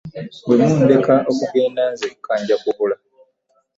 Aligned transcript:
Bwe 0.45 0.55
mundeka 0.63 1.13
okugenda 1.31 1.83
nzekka 1.93 2.33
nja 2.39 2.55
kubula. 2.63 2.95